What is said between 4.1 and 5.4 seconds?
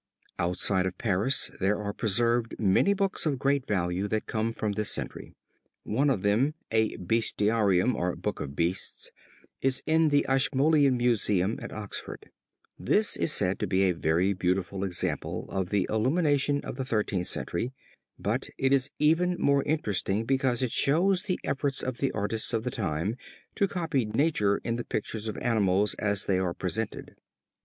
come from this century.